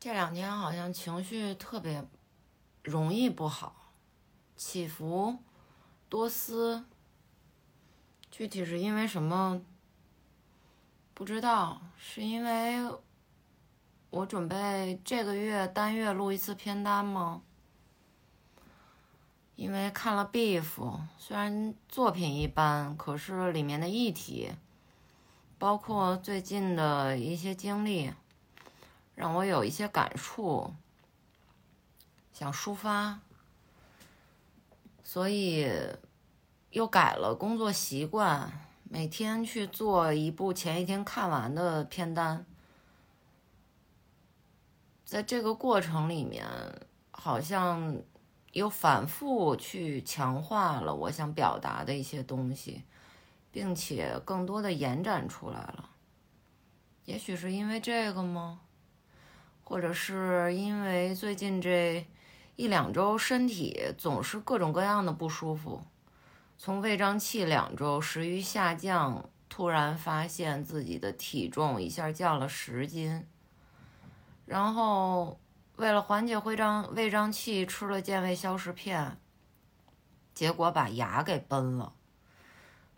[0.00, 2.06] 这两天好像情绪特别
[2.84, 3.92] 容易不好，
[4.56, 5.38] 起伏
[6.08, 6.84] 多思。
[8.30, 9.60] 具体是因为什么？
[11.14, 12.88] 不知道，是因为
[14.10, 17.42] 我准备这个月单月录一次片单吗？
[19.56, 20.76] 因为看了《Beef》，
[21.18, 24.52] 虽然作品一般，可是里面的议题，
[25.58, 28.12] 包括最近的一些经历，
[29.18, 30.72] 让我有一些感触，
[32.32, 33.18] 想抒发，
[35.02, 35.68] 所以
[36.70, 38.52] 又改了工作习惯，
[38.84, 42.46] 每天去做一部前一天看完的片单，
[45.04, 46.46] 在这个过程里面，
[47.10, 48.00] 好像。
[48.52, 52.82] 又反复去强化了我想表达的一些东西，
[53.52, 55.90] 并且更多的延展出来了。
[57.04, 58.60] 也许是因为这个吗？
[59.68, 62.06] 或者是因为最近这
[62.56, 65.82] 一两周身体总是各种各样的不舒服，
[66.56, 73.26] 从胃胀气两周，食欲下降，突然发现自己的体重一下降了十斤，
[74.46, 75.38] 然后。
[75.76, 79.16] 为了缓解胃胀胃胀气，吃了健胃消食片，
[80.34, 81.92] 结果把牙给崩了。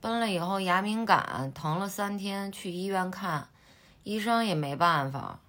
[0.01, 3.51] 崩了以后牙敏感，疼了三天，去医院看，
[4.03, 5.41] 医生也没办法，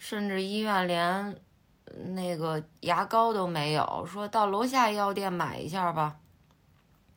[0.00, 1.40] 甚至医院连
[2.14, 6.16] 那个牙膏都没有，说到楼下药店买一下吧。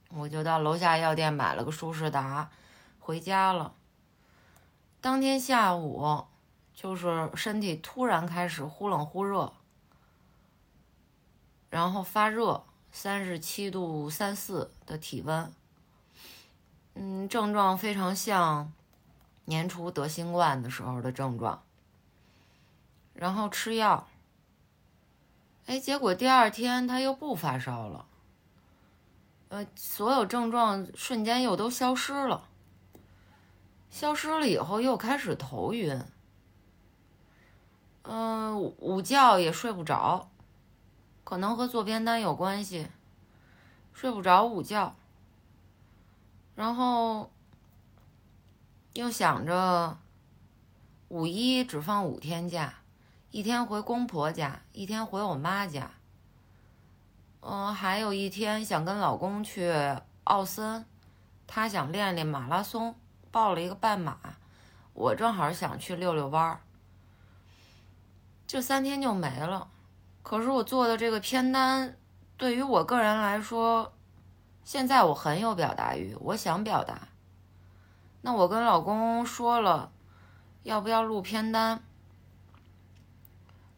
[0.09, 2.51] 我就到楼下药店买了个舒适达，
[2.99, 3.73] 回家了。
[5.01, 6.27] 当天下午。
[6.75, 9.53] 就是身体突然开始忽冷忽热，
[11.69, 15.53] 然后发热，三十七度三四的体温，
[16.95, 18.73] 嗯，症状非常像
[19.45, 21.62] 年初得新冠的时候的症状。
[23.13, 24.07] 然后吃药，
[25.65, 28.05] 哎，结果第二天他又不发烧了，
[29.49, 32.49] 呃，所有症状瞬间又都消失了，
[33.89, 36.03] 消失了以后又开始头晕。
[38.01, 40.29] 嗯，午觉也睡不着，
[41.23, 42.87] 可能和做片单有关系，
[43.93, 44.93] 睡不着午觉，
[46.55, 47.31] 然后
[48.91, 49.97] 又想着
[51.07, 52.73] 五一只放五天假，
[53.33, 55.89] 一天回公婆家，一天回我妈家，
[57.41, 59.73] 嗯，还有一天想跟老公去
[60.25, 60.85] 奥森，
[61.47, 62.93] 他想练练马拉松，
[63.31, 64.19] 报了一个半马，
[64.93, 66.61] 我正好想去遛遛弯儿。
[68.45, 69.67] 这三天就没了，
[70.21, 71.97] 可是我做的这个片单，
[72.37, 73.93] 对于我个人来说，
[74.63, 77.07] 现在我很有表达欲，我想表达。
[78.21, 79.91] 那我跟老公说了，
[80.61, 81.83] 要不要录片单？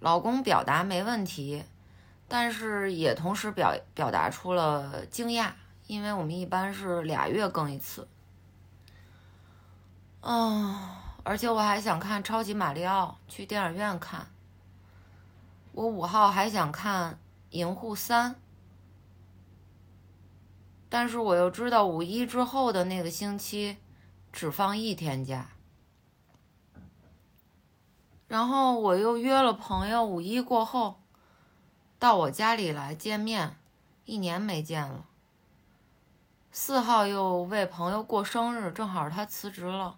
[0.06, 1.64] 老公表达没问题，
[2.28, 5.54] 但是也同时表表达出了惊讶，
[5.88, 8.08] 因为我们一般是俩月更一次。
[10.22, 10.80] 嗯，
[11.24, 14.28] 而且我还想看超级马里奥，去电影院看。
[15.72, 17.14] 我五号还想看
[17.50, 18.34] 《银护三》，
[20.88, 23.78] 但是我又知道五一之后的那个星期
[24.32, 25.50] 只放一天假，
[28.28, 31.00] 然后我又约了朋友五一过后
[32.00, 33.58] 到我家里来见面，
[34.06, 35.06] 一年没见了。
[36.52, 39.98] 四号又为朋友过生日，正好他辞职了，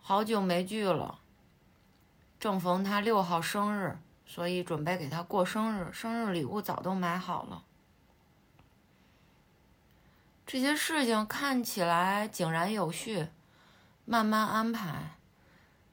[0.00, 1.20] 好久没聚了。
[2.38, 7.62] 正逢他六号生日，所以准备给他过生日，生日礼物早都买好了。
[10.46, 13.28] 这些事情看起来井然有序，
[14.06, 15.18] 慢慢安排。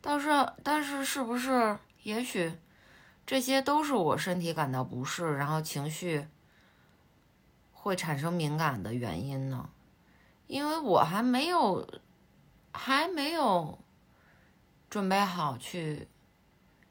[0.02, 0.30] 倒是，
[0.63, 1.78] 但是是不是？
[2.03, 2.53] 也许
[3.25, 6.28] 这些都是我身体感到不适，然后情绪
[7.72, 9.69] 会产生敏感的原因呢？
[10.47, 11.88] 因为我还没有，
[12.72, 13.80] 还没有
[14.89, 16.07] 准备好去。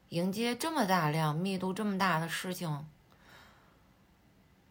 [0.09, 2.87] 迎接这么大量、密度这么大的事情，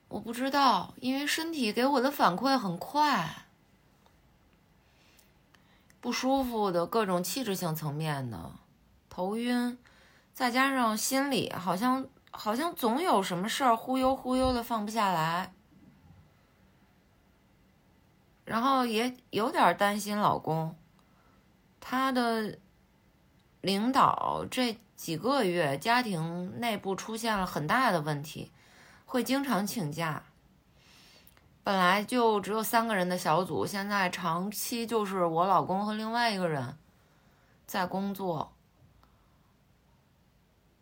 [0.08, 3.45] 我不知道，因为身体给我的反馈很快，
[6.06, 8.52] 不舒服的各种气质性层面的
[9.10, 9.76] 头晕，
[10.32, 15.52] 再加上心里好像好像总有什么事儿忽悠忽悠的放不下来，
[18.44, 20.76] 然后也有点担心老公，
[21.80, 22.56] 他的
[23.60, 24.78] 领导这。
[24.94, 28.52] 几个月，家庭内部出现了很大的问题，
[29.04, 30.22] 会经常请假。
[31.66, 36.78] 本来就只有三个人的小组，现在长期就是我老公和另外一个人
[37.66, 38.52] 在工作，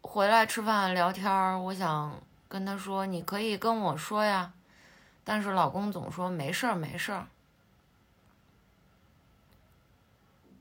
[0.02, 2.20] 回来吃饭聊天，我想
[2.50, 4.52] 跟他说，你可以跟我说呀，
[5.25, 7.28] 但是老公总说没事儿没事儿，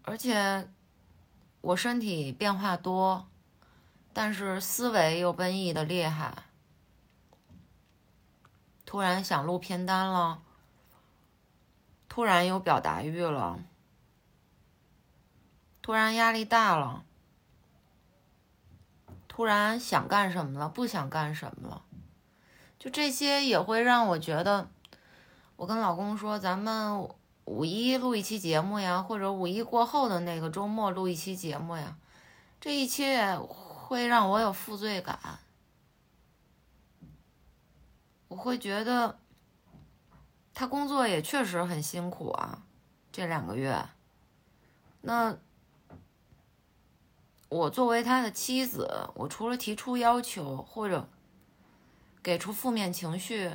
[0.03, 0.69] 而且
[1.59, 3.27] 我身体变化多，
[4.13, 6.33] 但是思维又奔逸的厉害，
[8.93, 10.43] 突然想录片单了，
[12.07, 13.57] 突然有表达欲了，
[15.81, 17.03] 突然压力大了。
[19.27, 21.81] 突然想干什么了，不想干什么了，
[22.77, 24.69] 就这些也会让我觉得，
[25.55, 27.09] 我跟老公说，咱们
[27.45, 31.97] 五一录一期节目呀，或者五一过后的那个周末录一期节目呀，
[32.61, 35.17] 这一切会让我有负罪感，
[38.33, 39.19] 我会觉得
[40.56, 42.63] 他工作也确实很辛苦啊，
[43.12, 43.88] 这两个月，
[45.01, 45.38] 那。
[47.50, 51.07] 我作为他的妻子，我除了提出要求或者
[52.24, 53.51] 给出负面情绪，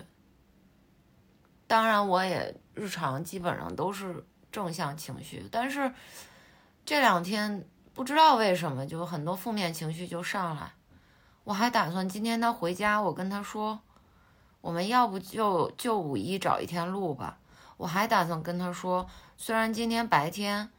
[1.67, 5.49] 当然我也日常基本上都是正向情绪。
[5.51, 5.93] 但是
[6.85, 10.71] 这两天不知道为什么就很多负面情绪就上来。
[11.43, 13.81] 我还打算今天他回家，我跟他说，
[14.61, 17.39] 我们要不就就五一找一天录吧。
[17.77, 20.71] 我还打算跟他说，虽然今天白天。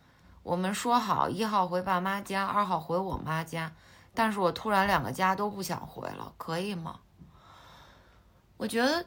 [0.42, 3.72] 我们说好一号回爸妈家，二号回我妈家，
[4.16, 7.02] 但是我突然两个家都不想回了，可以吗？
[8.58, 9.06] 我觉得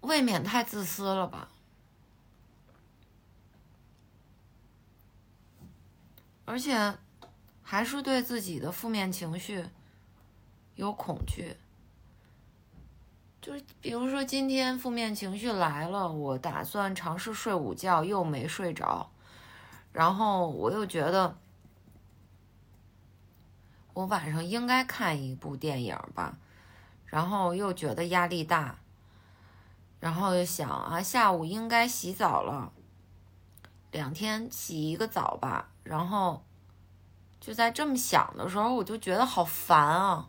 [0.00, 1.48] 未免太自私了吧，
[6.46, 6.96] 而且
[7.62, 9.68] 还是对自己的负面情绪
[10.74, 11.56] 有恐惧，
[13.40, 19.10] 就是比如说今天负面情绪来了，我打算尝试睡午觉，又没睡着。
[19.92, 21.36] 然后我又觉得，
[23.94, 26.36] 我晚上应该看一部电影吧，
[27.06, 28.78] 然后又觉得压力大，
[29.98, 32.72] 然后又想啊，下午应该洗澡了，
[33.92, 35.70] 两天洗一个澡吧。
[35.84, 36.44] 然后
[37.40, 40.28] 就在这么想的时候，我就觉得好烦啊。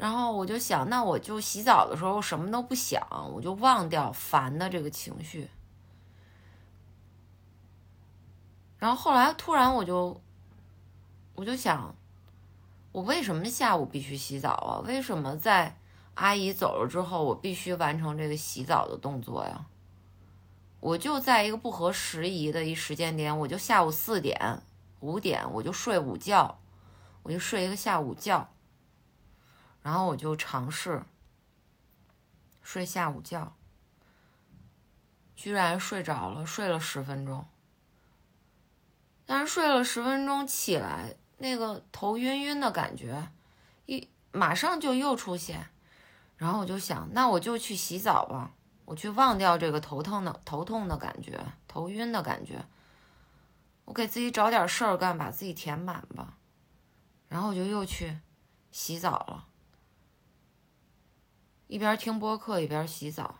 [0.00, 3.04] 然后我就想，那我就洗澡的时候什么都不想，
[3.34, 5.50] 我就忘掉烦的这个情绪。
[8.78, 10.20] 然后后来突然我就，
[11.34, 11.92] 我就想，
[12.92, 14.78] 我为什么下午必须洗澡啊？
[14.86, 15.76] 为什么在
[16.14, 19.66] 阿姨走了之后，我必须完成这个洗澡的动作呀？
[20.78, 24.62] 我就在一个不合时宜的一时间点，我就下午四点、
[25.00, 26.60] 五点我就睡午觉，
[27.24, 28.48] 我就睡一个下午觉，
[29.82, 31.04] 然后我就尝试
[32.62, 33.56] 睡下午觉，
[35.34, 37.46] 居然睡着了，睡了十分钟。
[39.24, 43.28] 但是睡了十分钟起来，那个头晕晕的感觉，
[43.86, 45.68] 一马上就又出现，
[46.36, 48.52] 然后我就想，那我就去洗澡吧，
[48.86, 52.64] 我去忘掉这个头疼的头痛的感觉，头晕的感觉，
[53.84, 56.38] 我给自己找点事儿干，把自己填满吧，
[57.28, 58.18] 然后我就又去
[58.70, 59.47] 洗澡了，
[61.68, 63.36] 一边听播客一边洗澡，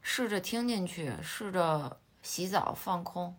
[0.00, 3.36] 试着听进去，试着洗澡放空。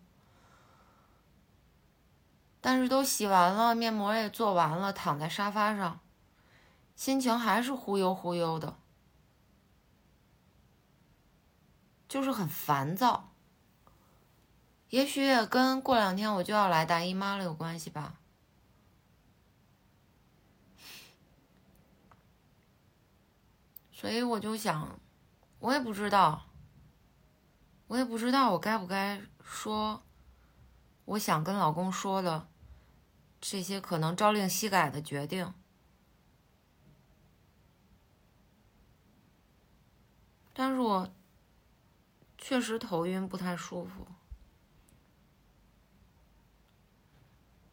[2.60, 6.02] 但是都洗完了，面膜也做完了，躺在沙发上，
[6.94, 8.78] 心情还是忽悠忽悠的，
[12.10, 13.32] 就是很烦躁。
[14.90, 18.19] 也许也跟过两天我就要来大姨妈了有关系吧。
[24.00, 24.98] 所以我就想，
[25.60, 26.46] 我也不知道，
[27.88, 30.02] 我也不知道我该不该说。
[31.04, 32.48] 我想跟老公说的
[33.42, 35.54] 这些可能朝令夕改的决定，
[40.54, 41.14] 但是我
[42.38, 44.08] 确实头晕，不太舒服，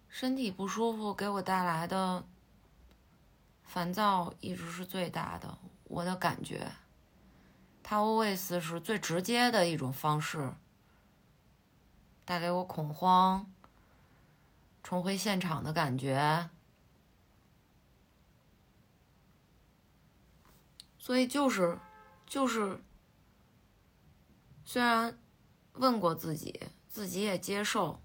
[0.08, 2.26] 身体不舒服给我带来的
[3.62, 5.56] 烦躁一直是最大的。
[5.88, 6.72] 我的感觉，
[7.82, 10.54] 它 always 是最直接的一种方式。
[12.24, 13.48] 带给我恐慌、
[14.82, 16.50] 重回现场的感觉，
[20.98, 21.78] 所以就是，
[22.26, 22.82] 就是，
[24.64, 25.16] 虽然
[25.74, 28.02] 问过自己，自己也接受，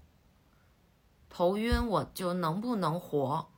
[1.28, 3.50] 头晕我就能不能活？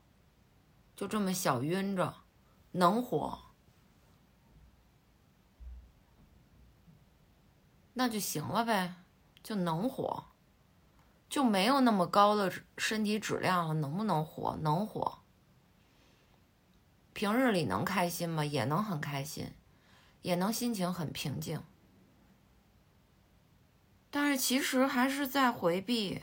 [0.96, 2.22] 就这么小晕着，
[2.70, 3.43] 能活，
[7.94, 8.94] 那就行了呗，
[9.42, 10.26] 就能活。
[11.28, 14.56] 就没有那么高的身体质量了，能不能活？
[14.60, 15.18] 能活。
[17.12, 18.44] 平日里能开心吗？
[18.44, 19.52] 也能很开心，
[20.22, 21.60] 也能心情很平静。
[24.10, 26.22] 但是其实还是在回避，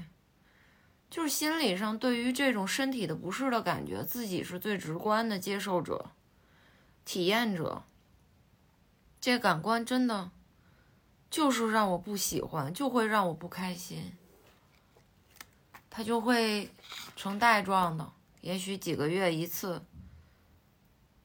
[1.10, 6.12] 就是心理上对于这种身体的不适的感觉，自己是最直观的接受者、
[7.04, 7.84] 体验者。
[9.20, 10.32] 这感官真的
[11.32, 14.16] 就是让我不喜欢，就会让我不开心。
[15.90, 16.70] 它就会
[17.16, 18.12] 成带状的，
[18.42, 19.82] 也许几个月一次，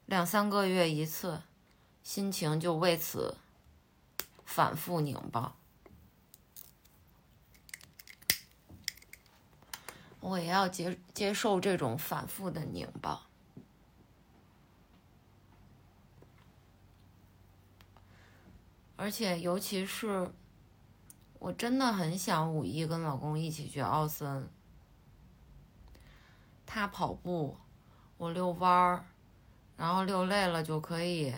[0.07, 1.43] 两三个月一次，
[2.03, 3.37] 心情就为此
[4.45, 5.57] 反复拧巴。
[10.21, 13.27] 我也要接接受这种反复的拧巴，
[18.97, 20.31] 而且尤其是，
[21.39, 24.49] 我真的很想五一跟老公一起去奥森。
[26.65, 27.57] 他跑步，
[28.17, 29.05] 我遛弯儿，
[29.77, 31.35] 然后遛累了就可以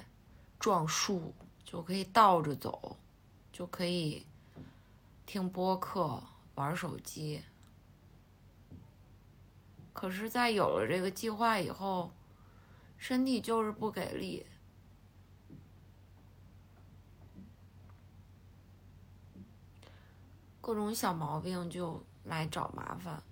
[0.58, 1.34] 撞树，
[1.64, 2.96] 就可以倒着走，
[3.52, 4.24] 就可以
[5.26, 6.22] 听播客、
[6.54, 7.42] 玩手机。
[9.92, 12.12] 可是，在有了这个计划以后，
[12.96, 14.46] 身体就是不给力，
[20.68, 23.22] 各种小毛病就来找麻烦。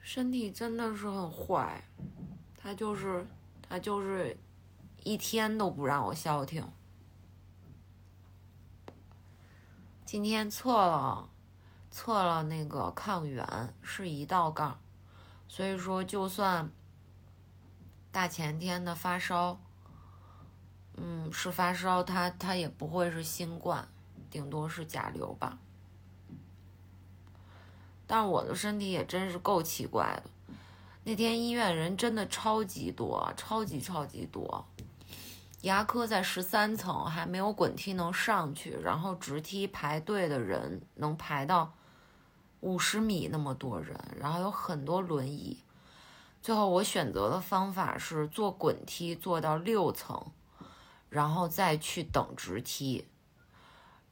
[0.00, 1.84] 身体真的是很坏，
[2.56, 3.24] 他就是
[3.68, 4.36] 他就是
[5.04, 6.68] 一天都不让我消停。
[10.04, 11.28] 今天测了。
[11.92, 14.80] 测了那个抗原是一道杠，
[15.46, 16.68] 所以说就算
[18.10, 19.60] 大前天的发烧，
[20.96, 23.88] 嗯，是发烧，他他也不会是新冠，
[24.30, 25.58] 顶多是甲流吧。
[28.06, 30.54] 但我的身体也真是够奇怪的，
[31.04, 34.64] 那天医院人真的超级多，超级超级多。
[35.62, 41.72] 牙科在十三层，还没有滚梯能上去，然后直梯排队的人能排到。
[42.60, 45.58] 五十米那么多人，然后有很多轮椅。
[46.40, 50.24] 最后我选择的方法是坐滚梯坐到六层，
[51.12, 53.06] 然后再去等直梯。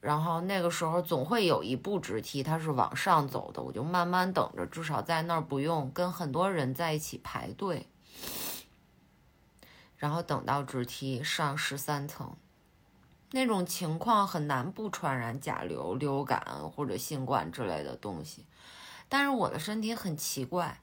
[0.00, 7.86] 然后那个时候总会有一步直梯，它是往上走的，我就慢慢等着，至少在那儿不用跟很多人在一起排队。
[9.96, 12.36] 然后等到直梯上十三层。
[13.32, 16.42] 那种情况很难不传染甲流、流感
[16.74, 18.44] 或者新冠之类的东西，
[19.08, 20.80] 但是我的身体很奇怪，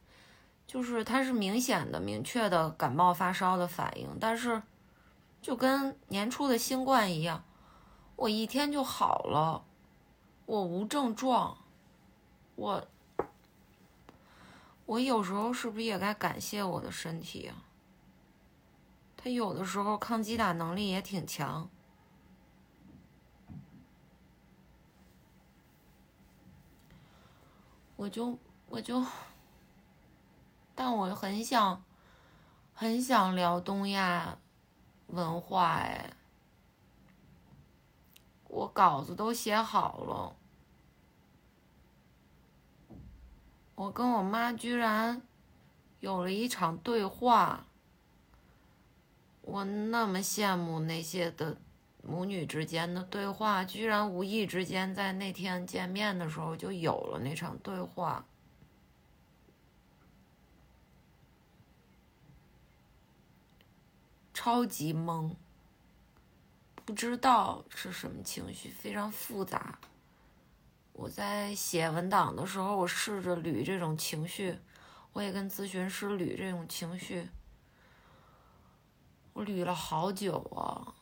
[0.66, 4.62] 就是它是明显的、明确的感冒发烧的反应，但是
[5.42, 7.44] 就跟年初的新冠一样，
[8.16, 9.64] 我一天就好了，
[10.46, 11.58] 我无症状，
[12.56, 12.88] 我
[14.86, 17.64] 我有时候是不是也该感谢我的身体啊？
[19.16, 21.70] 他有的时候抗击打能力也挺强。
[27.96, 28.38] 我就
[28.70, 29.04] 我就，
[30.76, 31.84] 但我很想，
[32.76, 34.38] 很想聊东亚
[35.08, 36.14] 文化哎，
[38.48, 40.36] 我稿子都写好了，
[43.76, 45.22] 我跟我妈居然
[46.00, 47.66] 有了一场对话，
[49.42, 51.58] 我那么羡慕那些的。
[52.04, 58.26] 母女之间的对话，居然无意之间在那天见面的时候就有了那场对话，
[64.48, 65.36] 超级懵，
[66.86, 69.78] 不知道是什么情绪，非常复杂。
[70.94, 74.58] 我在写文档的时候，我试着捋这种情绪，
[75.12, 77.28] 我也跟咨询师捋这种情绪，
[79.34, 80.96] 我捋了好久啊。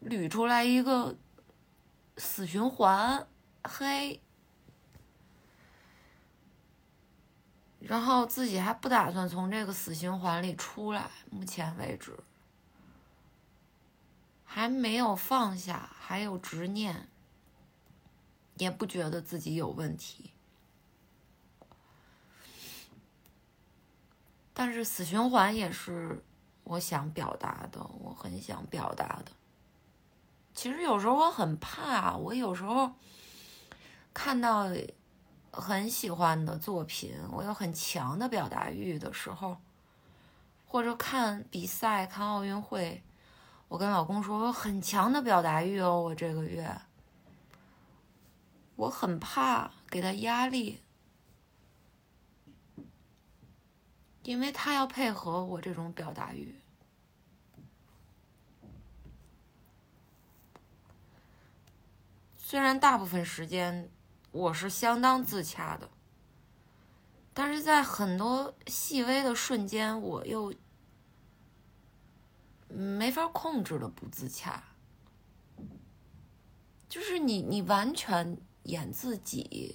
[0.00, 1.14] 捋出来一个
[2.16, 3.28] 死循环，
[3.64, 4.22] 嘿，
[7.80, 12.14] 然后自己还不打算从这个死循环里出来，目前为止
[14.44, 17.08] 还没有放下，还有执念，
[18.56, 20.30] 也不觉得自己有问题，
[24.52, 26.22] 但是死循环也是
[26.64, 29.32] 我想表达的，我很想表达的。
[30.52, 32.92] 其实有时候我很怕，我有时候
[34.12, 34.68] 看到
[35.52, 39.56] 很喜欢的作品，我有很强的表达欲的时候，
[40.66, 43.02] 或者看比赛、看奥运会，
[43.68, 46.80] 我跟老公说，我很强的表达欲哦，我这个月，
[48.76, 50.80] 我很怕给他压力，
[54.22, 56.54] 因为他要配合我这种表达欲。
[62.36, 63.88] 虽然大部分时间
[64.32, 65.88] 我是相当自洽的，
[67.34, 70.52] 但是在很多细微的瞬间，我又。
[72.72, 74.62] 没法控制的不自洽，
[76.88, 79.74] 就是你你完全演自己，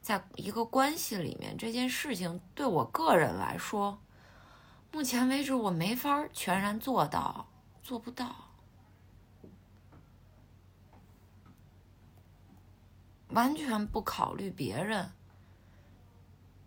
[0.00, 4.00] 在一个关系里面，这件事情对我个人来说，
[4.90, 7.50] 目前为止我没法全然做到，
[7.82, 8.51] 做不到，
[13.32, 15.10] 完全不考虑别人，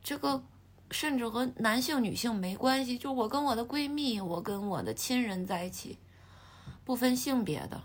[0.03, 0.43] 这个。
[0.91, 5.97] 甚至和男性、女性没关系，就我跟我的闺蜜，我跟我的亲人在一起，
[6.85, 7.81] 不分性别的，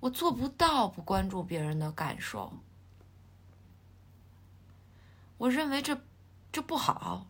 [0.00, 2.54] 我做不到不关注别人的感受。
[5.36, 6.00] 我认为这
[6.50, 7.26] 这不好。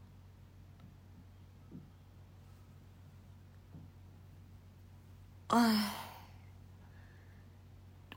[5.49, 5.93] 唉，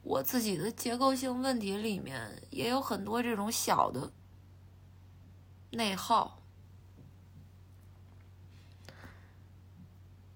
[0.08, 4.14] 我自己的结构性问题里面也有很多这种小的
[5.72, 6.42] 内耗。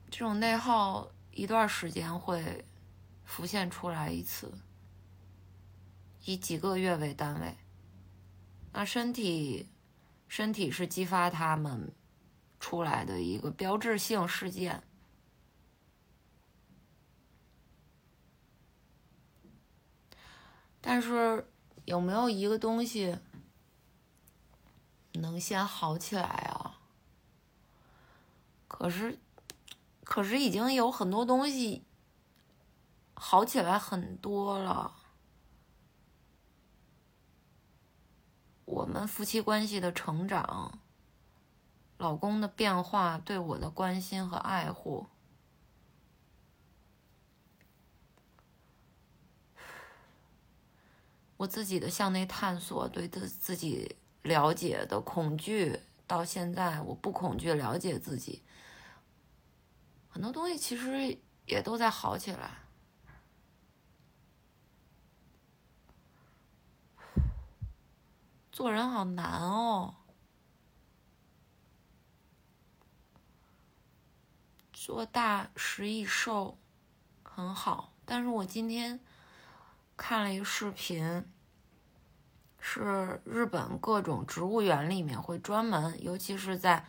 [0.09, 2.65] 这种内耗一段时间会
[3.23, 4.51] 浮现出来一次，
[6.25, 7.55] 以几个月为单位。
[8.73, 9.69] 那身体，
[10.27, 11.95] 身体是激发他们
[12.59, 14.83] 出来的一个标志性事件。
[20.81, 21.47] 但是
[21.85, 23.17] 有没有一个东西
[25.13, 26.79] 能先好起来啊？
[28.67, 29.17] 可是。
[30.03, 31.85] 可是已经有很多东西
[33.13, 34.93] 好起来很多了，
[38.65, 40.79] 我们夫妻关系的成长，
[41.97, 45.07] 老公的变化，对我的关心和爱护，
[51.41, 58.43] 我自己的向内探索，对自自己了解的恐惧，到现在我不恐惧了解自己。
[60.07, 62.59] 很多东西其实也都在好起来。
[68.51, 69.95] 做人好难哦，
[74.71, 76.59] 做大食易瘦，
[77.23, 77.91] 很好。
[78.05, 78.99] 但是我今天
[80.01, 81.23] 看了一个视频，
[82.57, 86.83] 是日本各种植物园里面会专门，尤其是在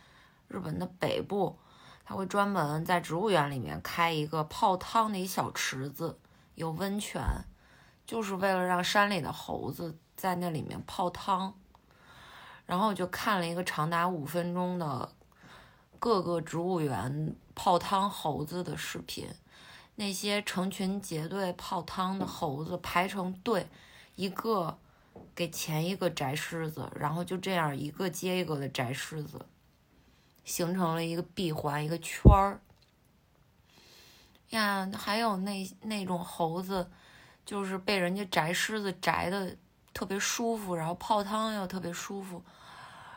[0.48, 1.58] 日本的北部。
[2.06, 6.18] 他会专门在植物园里面开一个泡汤的一小池子，
[6.54, 7.22] 有温泉，
[8.06, 11.52] 就是为了让山里的猴子在那里面泡汤。
[12.64, 15.12] 然后我就看了一个长达五分钟的
[15.98, 19.28] 各个植物园泡汤猴子的视频，
[19.94, 23.68] 那些成群结队泡汤的猴子排成队，
[24.16, 24.78] 一个
[25.34, 29.46] 给前一个摘虱子，然后就这样一个接一个的摘虱子。
[30.44, 32.60] 形成了一个闭环，一个圈儿
[34.50, 36.90] 呀，还有那那种猴子，
[37.46, 39.56] 就是被人家摘虱子摘的
[39.94, 42.42] 特别舒服，然后泡汤又特别舒服，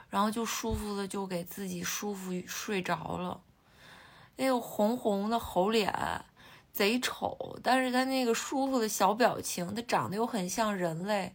[0.07, 3.41] 然后就舒服的就给自己舒服睡着了。
[4.35, 5.91] 那个红红的猴脸，
[6.75, 11.33] 贼丑，但是他那个舒服的小表情，他长得又很像人类，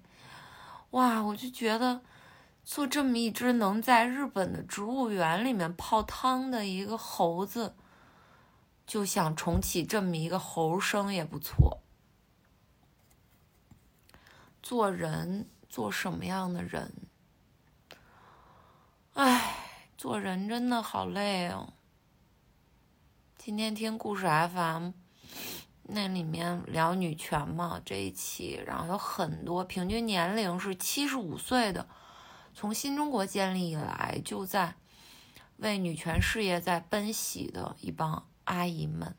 [0.90, 2.02] 哇，我就觉得。
[2.62, 7.74] 做这么一只能在日本的植物园里面泡汤的一个猴子，
[8.86, 11.80] 就想重启这么一个猴生也不错。
[14.62, 16.92] 做人做什么样的人？
[19.14, 19.56] 哎，
[19.96, 21.72] 做人真的好累哦。
[23.36, 24.90] 今天听故事 FM，
[25.92, 31.88] 那里面聊女权嘛这一期，然后有很多平均年龄是七十五岁的。
[32.54, 34.76] 从新中国建立以来，就在
[35.56, 39.14] 为女权事业在奔袭的一帮阿姨们，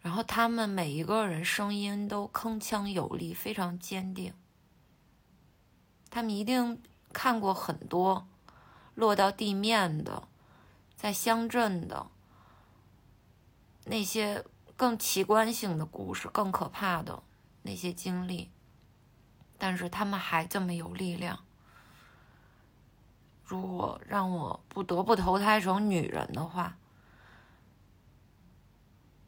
[0.00, 4.32] 然后他们每一个人声音都铿锵有力，非常坚定。
[6.10, 8.28] 他们一定看过很多
[8.94, 10.28] 落到地面的，
[10.96, 12.06] 在乡镇的
[13.84, 14.44] 那些
[14.80, 17.22] 更奇观性的故事，更可怕的
[17.64, 18.50] 那些经历，
[19.58, 21.38] 但是他们还这么有力量。
[23.44, 26.78] 如果让我不得不投胎成女人的话，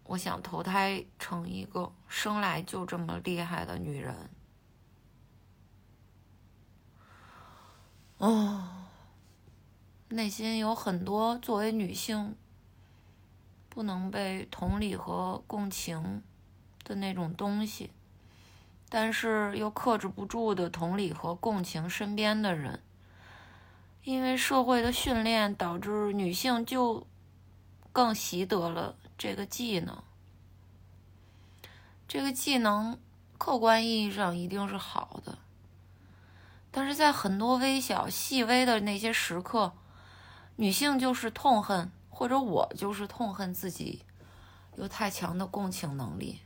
[0.05, 4.31] 我想投胎成一个生来就这么厉害的女人。
[8.17, 8.87] 哦，
[10.09, 12.35] 内心有很多作为女性
[13.75, 16.23] 不能被同理和共情
[16.85, 17.91] 的那种东西，
[18.91, 22.83] 但是又克制不住的同理和共情身边的人，
[24.05, 27.07] 因为社会的训练导致女性就
[27.95, 30.03] 更习得了这个技能。
[32.07, 32.99] 这个技能
[33.39, 35.39] 客观意义上一定是好的。
[36.71, 39.73] 但是在很多微小、细微的那些时刻，
[40.57, 41.91] 女性就是痛恨，
[42.23, 44.01] 或者我就是痛恨自己
[44.77, 46.39] 有太强的共情能力。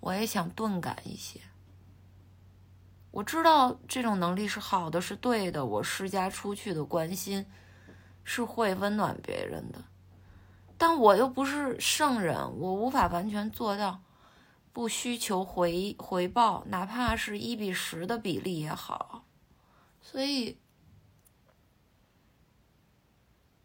[0.00, 1.42] 我也想钝感一些。
[3.10, 5.66] 我知道这种能力是好的，是对的。
[5.66, 7.44] 我施加出去的关心
[8.22, 9.84] 是会温暖别人的，
[10.78, 14.00] 但我又不是圣人，我无法完全做到
[14.72, 19.26] 不需求回回报，哪怕是一比十的比例也好。
[20.00, 20.56] 所以，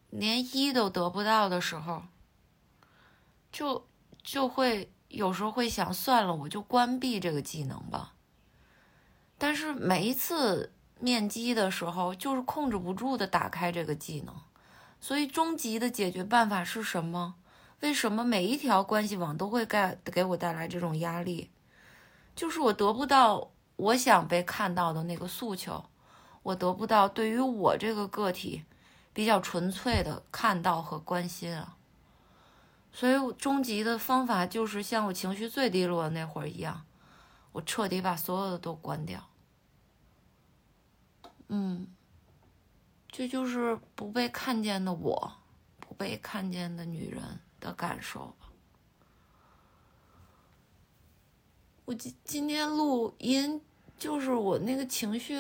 [0.10, 2.04] 连一都得不到的时候，
[3.52, 3.86] 就
[4.24, 8.14] 就会有时候会想，算了，我就关闭这个技能吧。
[9.38, 14.36] 但是每一次面基的时候，就是控制不住的打开这个技能。
[15.00, 17.36] 所以，终极的解决办法是什么？
[17.80, 21.50] 为什么每一条关系网都会给给我带来这种压力？
[22.36, 25.86] 就是我得不到我想被看到的那个诉求。
[26.44, 28.66] 我得不到对于我这个个体
[29.20, 31.76] 比较纯粹的看到和关心啊，
[32.94, 36.86] 所以终极的方法就是像我情绪最低落的那会儿一样，
[37.52, 39.30] 我彻底把所有的都关掉。
[41.50, 41.86] 嗯，
[43.10, 45.34] 这就是不被看见的我，
[45.82, 47.22] 不被看见的女人
[47.60, 48.34] 的感受。
[51.84, 53.62] 我今今天录音
[53.98, 55.36] 就是我那个情绪。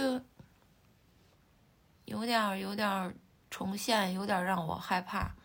[2.04, 3.16] 有点儿有点儿
[3.50, 5.36] 重现，有点让我害怕，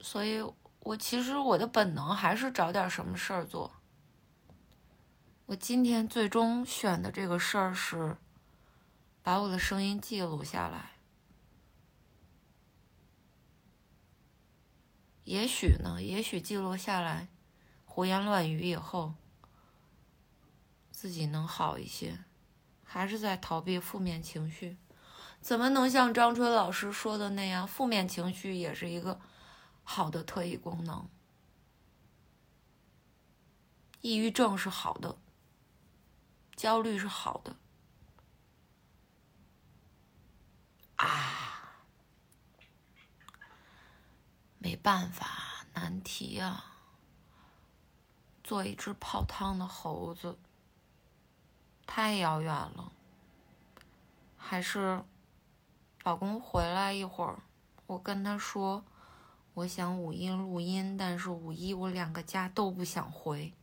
[0.00, 0.40] 所以
[0.80, 3.72] 我其实我的本能还是找点什么事儿做。
[5.46, 8.18] 我今天最终选的这个事儿是
[9.22, 10.92] 把我的声音记录下来，
[15.24, 17.28] 也许呢，也许记录下来，
[17.86, 19.14] 胡言乱语以后，
[20.90, 22.18] 自己能好一些。
[22.90, 24.78] 还是在逃避负面情绪，
[25.42, 27.68] 怎么能像张春老师说的那样？
[27.68, 29.20] 负面情绪也是一个
[29.84, 31.06] 好的特异功能。
[34.00, 35.18] 抑郁症是好的，
[36.56, 37.56] 焦虑是好的。
[40.96, 41.84] 啊，
[44.56, 46.64] 没办法，难题呀。
[48.42, 50.38] 做一只泡汤的猴子。
[51.90, 52.92] 太遥远了，
[54.36, 55.02] 还是
[56.04, 57.40] 老公回来一会儿，
[57.86, 58.84] 我跟他说，
[59.54, 63.54] 我想五一录音，但是五一我两个家都不想回，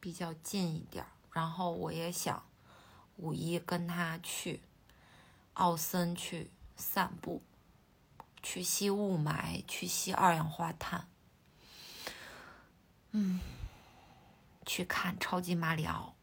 [0.00, 2.42] 比较近一点然后我也想
[3.16, 4.62] 五一跟他去
[5.52, 7.42] 奥森去散步，
[8.42, 11.06] 去吸雾霾，去吸二氧化碳，
[13.10, 13.38] 嗯。
[14.64, 16.14] 去看超级马里奥，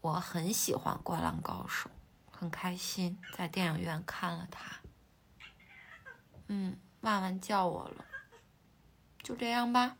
[0.00, 1.90] 我很喜欢《灌篮高手》，
[2.30, 4.80] 很开心在电影院看了它。
[6.48, 8.04] 嗯，万万叫我了，
[9.22, 9.96] 就这样吧。